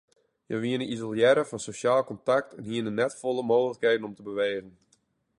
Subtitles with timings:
[0.47, 4.69] Hja wiene isolearre fan sosjaal kontakt en hiene net folle mooglikheden om te bewegen.